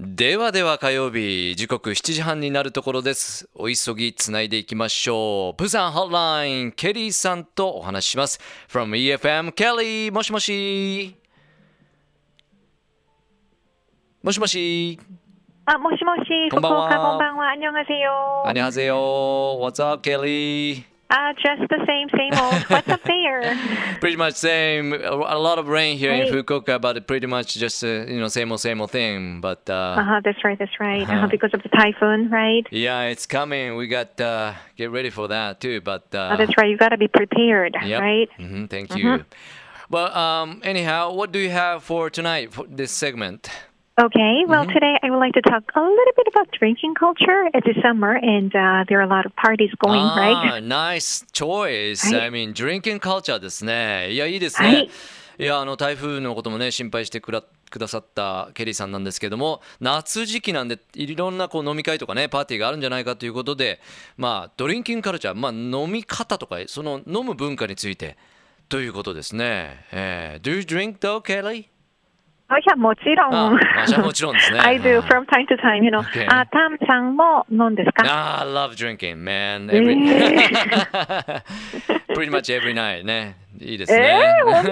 [0.00, 11.16] ではでは火曜日時刻7時半になるところですお急ぎつないでいきましょうプサンホットラインケリーさんとお話しします from EFM ケリーもしもし
[14.22, 14.98] もしもし
[15.64, 17.50] あ、もしもし、こんばんは福岡こんばんは。
[17.50, 18.42] 안녕하세요。
[18.46, 18.94] 안녕하세요
[19.60, 22.63] What's up Kelly Ah, just the same, same old.
[22.69, 23.53] What's up there?
[23.99, 26.31] Pretty much same a lot of rain here in Right.
[26.45, 29.97] Fukuoka but pretty much just uh, you know same old same old thing but uh,
[29.99, 30.21] Uh huh.
[30.23, 30.57] That's right.
[30.57, 31.03] That's right.
[31.03, 31.13] Uh-huh.
[31.17, 31.27] Uh-huh.
[31.27, 32.65] Because of the typhoon, right?
[32.71, 36.55] yeah it's coming we got uh, get ready for that too but uh, Oh, that's
[36.57, 36.69] right.
[36.69, 38.01] You gotta be prepared, Yep.
[38.01, 38.29] right?
[38.37, 39.25] hmm thank you.
[39.89, 43.49] Well, um, anyhow, what do you have for tonight for this segment?
[44.01, 44.45] Okay.
[44.47, 44.73] Well, Mm-hmm.
[44.73, 47.49] today I would like to talk a little bit about drinking culture.
[47.53, 50.63] It's a summer, and uh, there are a lot of parties going, ah, right?
[50.63, 52.01] nice choice.
[52.09, 54.11] はい I mean, drinking culture ですね。
[54.11, 54.67] いや、いいですね。
[54.67, 54.89] はい
[55.39, 63.79] いや、あの、台風のこともね、心配してくらくださったケリーさんなんですけども、夏時期なんで、いろんなこう飲み会とかね、パーティーがあるんじゃないかということで、
[64.17, 68.17] まあ、ドリンキングカルチャー、まあ、飲み方とか、その飲む文化について
[68.69, 69.85] ということですね。
[69.91, 71.69] えー、Do you drink though, Kelly?
[72.50, 73.34] Oh, yeah, もちろん。
[73.34, 75.98] ああじゃあもちろんですね I do はい from time to time, you know.
[76.02, 76.26] Okay.
[76.28, 79.66] あ、タムさんも飲んですか Ah, I love drinking, man.
[79.68, 79.96] Every...
[82.14, 83.34] Pretty much every night ね。
[83.58, 83.98] いいですね。
[83.98, 84.64] えー、本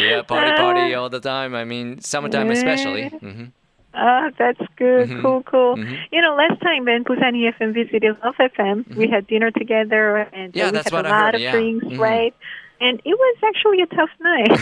[0.00, 1.54] yeah, party party all the time.
[1.54, 3.10] I mean, summertime especially.
[3.10, 3.52] ね Mhm.
[3.92, 5.08] Oh, that's good.
[5.10, 5.20] Mhm.
[5.22, 5.74] Cool, cool.
[5.76, 5.98] Mhm.
[6.12, 10.52] You know, last time when Busan EFM visited Love FM, we had dinner together and
[10.54, 10.58] Mm-hmm.
[10.58, 11.52] Yeah, we that's had what a I lot heard, of yeah.
[11.52, 11.98] drinks, Mhm.
[11.98, 12.34] right?
[12.82, 14.56] And it was actually a tough night,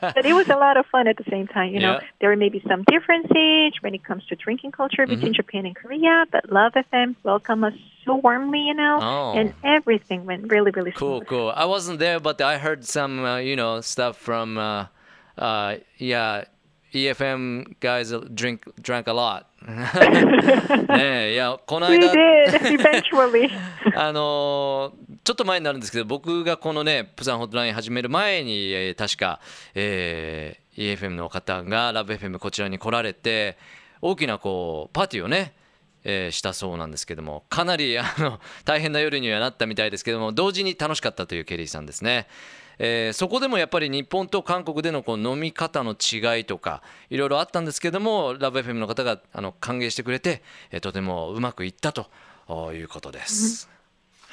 [0.00, 1.74] but it was a lot of fun at the same time.
[1.74, 2.08] You know, Yeah.
[2.22, 5.42] there may be some differences when it comes to drinking culture between Mm-hmm.
[5.42, 7.74] Japan and Korea, but Love FM welcomed us
[8.06, 9.34] so warmly, you know, Oh.
[9.38, 11.28] and everything went really, really Cool, smooth.
[11.28, 11.52] cool.
[11.54, 14.86] I wasn't there, but I heard some, uh, you know, stuff from, uh,
[15.36, 16.44] uh, yeah,
[16.94, 19.44] EFM guys drink drank a lot.
[20.88, 23.50] ねえいやこの We 間 did eventually.
[23.96, 29.39] あのー ー、ちょっと前になるんですけど僕がこのねプサンホットライン始める前に、えー確か、
[29.75, 33.55] えー EFM の方がラブ FM こちらに来られて
[34.01, 35.53] 大きなこうパーティーをね、
[36.03, 42.25] えーしたそうなんですけどもかなりあの大変な夜にはなったみたいですけども同時に楽しかったというケリーさんですね。
[42.79, 50.41] えーそこでもやっぱり日本と韓国でのこう飲み方の違いとかいろいろあったんですけどもラブ FM の方があの歓迎してくれて、
[50.71, 52.09] えーとてもうまくいったと
[52.73, 53.69] いうことです。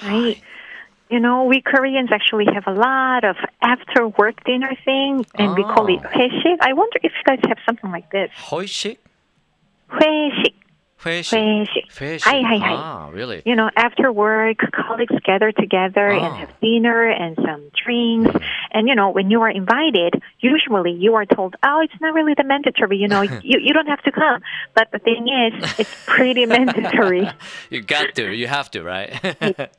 [0.00, 0.38] Right.
[1.08, 5.54] You know, we Koreans actually have a lot of after work dinner thing, and oh.
[5.54, 6.08] we call it ah.
[6.08, 6.56] 회식.
[6.60, 8.30] I wonder if you guys have something like this.
[8.50, 8.98] 회식?
[9.90, 10.54] 회식.
[11.05, 11.87] フェイシ 회식.
[11.89, 12.75] フェイシ Hi, hi, hi.
[12.77, 13.41] Ah, really?
[13.43, 16.25] You know, after work, colleagues gather together Oh.
[16.25, 18.29] and have dinner and some drinks.
[18.71, 22.35] And, you know, when you are invited, usually you are told, oh, it's not really
[22.37, 24.41] the mandatory, you know, you, you don't have to come.
[24.75, 27.27] But the thing is, it's pretty mandatory.
[27.71, 29.09] You got to, you have to, right?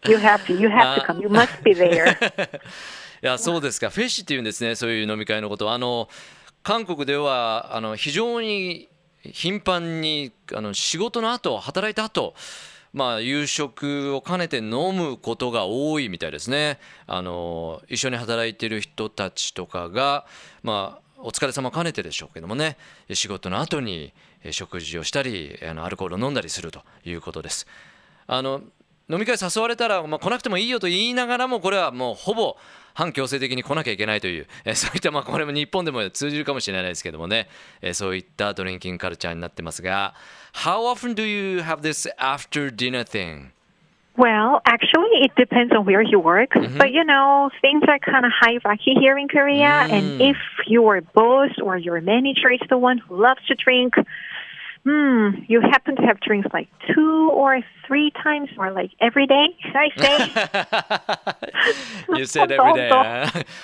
[0.08, 1.20] You have to, you have to come.
[1.22, 2.16] You must be there.
[3.22, 6.08] いやそうですかフェッシっていうんですねそういう飲み会のことあの
[6.64, 8.88] 韓国ではあの非常に
[9.33, 12.35] 頻繁にあの仕事の後働いた後
[12.93, 16.79] まあ夕食を兼ねて飲むことが多いみたいですね。
[17.05, 20.25] あの一緒に働いてる人たちとかが
[20.63, 22.77] まあお疲れ様兼ねてでしょうけどもね。
[23.13, 24.13] 仕事の後に
[24.51, 27.67] 食事をしたりあのアルコールを飲んだりするということです。
[28.27, 28.61] あの
[29.09, 32.57] 飲み会誘われたら、まあ、来なくてもいいよと言いながらもこれはもうほぼ
[32.93, 37.47] 反強制的に来なきゃいけないというえそういったまあこれも日本でも通じるかもしれないですけどもね
[37.81, 40.13] えそういったドリンキングカルチャーになってますが
[40.53, 43.51] How often do you have this after dinner thing?
[44.17, 46.49] Well, actually, it depends on where you work.
[46.49, 46.79] Mm-hmm.
[46.79, 49.85] But you know, things are kind of hierarchy here in Korea.
[49.85, 49.91] Mm.
[49.91, 53.93] And if your boss or your manager is the one who loves to drink,
[54.87, 59.47] hmm, you happen to have drinks like two or three times or like every day,
[59.75, 60.17] I say?
[62.17, 62.89] You said every day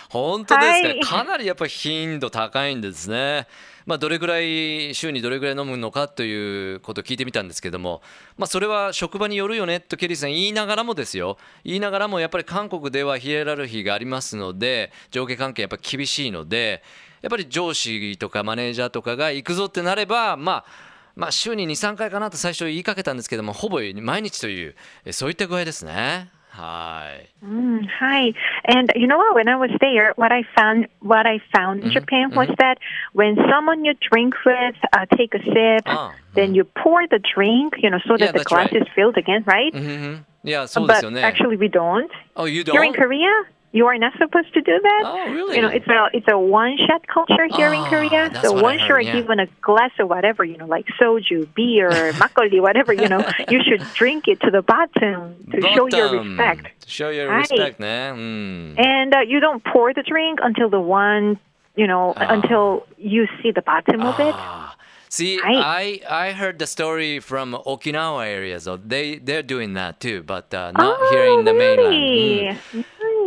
[0.10, 3.48] 本当ですか、はいかなりやっぱ頻度高いんですね。
[3.86, 8.02] まあ、どれぐらい週にどれぐらい飲むのかということを聞いてみたんですけども、
[8.38, 11.38] まあ、それは職場によるよねとケリーさん言いながらもですよ。
[11.64, 16.82] 言いながらもやっぱり韓国ではヒエラルヒーがありますので上下関係やっぱ厳しいので
[17.22, 24.76] やっぱり上司とかマネージャーとかが行くぞってなればまあまあ週に23回かなと最初言いかけたんですけどもほぼ毎日という
[25.06, 26.30] えそういった具合ですね。
[26.50, 27.44] はい。
[27.44, 28.32] Mm, hi.
[28.68, 29.34] And you know what?
[29.34, 31.88] When I was there, what I found, what I found Mm-hmm.
[31.88, 32.78] in Japan was that
[33.16, 37.74] when someone you drink with uh, take a sip, Ah, then you pour the drink,
[37.82, 38.82] you know, so Yeah, that the that's glass right.
[38.84, 39.74] is filled again, right?
[39.74, 41.22] うんうんいやそうです But よね。
[41.24, 42.08] actually, we don't.
[42.36, 42.96] Oh, you Here in don't?
[43.02, 43.28] Korea,
[43.74, 45.02] you are not supposed to do that.
[45.04, 45.56] Oh, really?
[45.56, 48.42] You know, it's a it's a one shot culture here oh, in ah, Korea.
[48.42, 51.90] So once you're given a glass of whatever, you know, like soju, beer,
[52.22, 55.76] makgeolli, whatever, you know, you should drink it to the bottom to bottom.
[55.76, 56.82] show your respect.
[56.82, 57.50] To show your right.
[57.50, 58.76] respect, man.
[58.78, 58.80] Mm.
[58.80, 61.40] And uh, you don't pour the drink until the one,
[61.76, 62.34] you know, oh.
[62.36, 64.10] until you see the bottom oh.
[64.10, 64.36] of it.
[64.38, 64.76] Ah.
[65.10, 70.24] See, I, I heard the story from Okinawa area, so they they're doing that too,
[70.24, 72.46] but uh, not oh, here in the oh, really?
[72.46, 72.60] mainland.
[72.72, 72.86] Mm.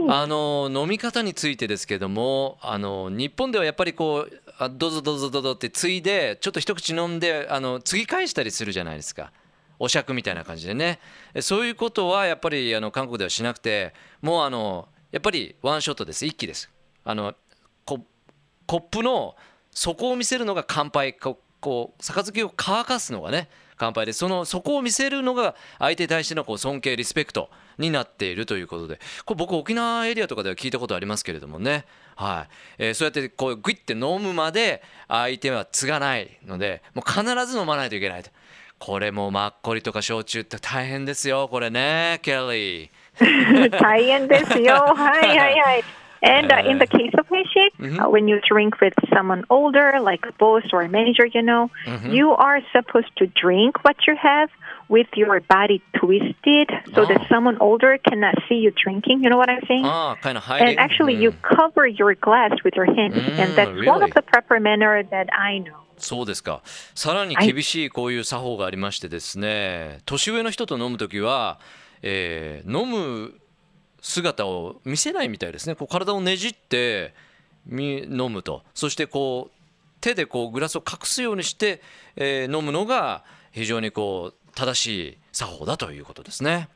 [0.08, 9.32] あの飲み方についてですけどもあの日本ではやっぱりこうあどうぞどうぞどうぞってついでちょっと一口飲んであの継ぎ返したりするじゃないですか。
[9.78, 11.00] お酌みたいな感じでね。
[11.40, 13.92] そういうことはやっぱりあの韓国ではしなくて
[14.22, 16.24] もうあのやっぱりワンショットです。
[16.24, 16.70] 一気です。
[17.04, 17.34] あの
[17.84, 18.00] こ
[18.66, 19.36] コップの
[19.70, 31.84] 底を見せるのが乾杯こう杯を乾かすのがね乾杯でその底を見せるのが相手に対してのこう尊敬リスペクトになっているということでこれ僕沖縄エリアとかでは聞いたことありますけれどもね
[32.16, 32.46] は
[32.78, 38.30] い、えーそうやってこうグイッて飲むまで相手は継がないのでもう必ず飲まないといけないと
[38.78, 42.90] これもマッコリとか焼酎って大変ですよこれねケリー。
[43.80, 44.74] 大変ですよ。
[44.74, 45.84] はいはいはい。
[46.25, 50.31] And uh, in the case of Heshik, uh, when you drink with someone older, like a
[50.33, 51.71] boss or a manager, you know,
[52.05, 54.49] you are supposed to drink what you have
[54.87, 57.25] with your body twisted so that Oh.
[57.27, 59.23] someone older cannot see you drinking.
[59.23, 59.83] You know what I'm saying?
[59.83, 60.77] ああ、kind of hiding.
[60.77, 64.03] And actually, うん you cover your glass with your hands, and that's one really?
[64.03, 65.73] of the proper manner that I know.
[65.97, 66.61] そうですか
[66.93, 71.59] さらに厳しいこういう作法がありましてですね年上の人と飲む時は、
[72.03, 73.33] えー飲む
[74.06, 77.12] 姿を見せないみたいですねこう体をねじって
[77.68, 79.56] 飲むとそしてこう
[80.00, 81.82] 手でこうグラスを隠すようにして、
[82.14, 86.68] えー飲むのが非常にこう正しい作法だということですね。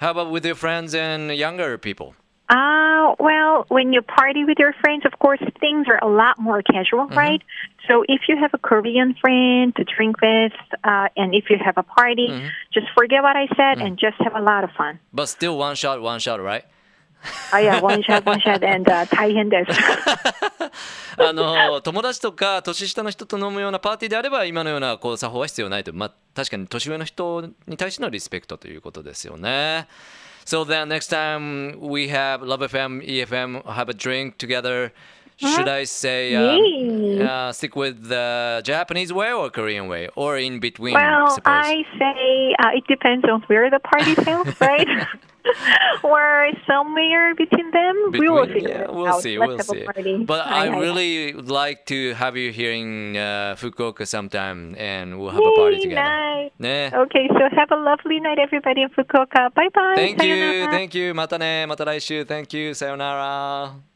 [0.00, 2.12] How about with your friends and younger people?
[2.49, 6.61] Uh, well, when you party with your friends, of course, things are a lot more
[6.61, 7.41] casual, right?
[7.87, 10.51] So if you have a Korean friend to drink with,
[10.83, 12.27] uh, and if you have a party,
[12.73, 14.99] just forget what I said and just have a lot of fun.
[15.13, 16.65] But still one shot, one shot, right?
[17.53, 19.71] Oh yeah, one shot, one shot, and uh, 大変です。
[21.17, 29.87] あの友達とか年下の人と飲むようなパーティーであれば今のようなこう作法は必要ないと、まあ、確かに年上の人に対してのリスペクトということですよね。
[30.46, 34.92] So then next time we have Love FM, EFM have a drink together,
[35.38, 40.60] should I say um, uh, stick with the Japanese way or Korean way or in
[40.60, 40.94] between?
[40.94, 41.52] Well, suppose?
[41.52, 44.88] I say uh, it depends on where the party held, right?
[46.02, 48.12] or somewhere between them.
[48.12, 48.66] Between, we will see.
[48.68, 49.38] yeah, we'll see.
[49.38, 50.24] Let's we'll see.
[50.24, 55.18] But I, I really would like to have you here in uh, Fukuoka sometime, and
[55.18, 56.02] we'll have Yay, a party together.
[56.02, 56.50] Nice.
[56.58, 57.00] Yeah.
[57.06, 59.52] Okay, so have a lovely night, everybody in Fukuoka.
[59.54, 59.94] Bye bye.
[59.96, 60.52] Thank sayonara.
[60.52, 60.70] you.
[60.70, 61.14] Thank you.
[61.14, 61.66] Mata ne.
[61.66, 62.24] Mata 来週.
[62.24, 62.74] Thank you.
[62.74, 63.95] Sayonara.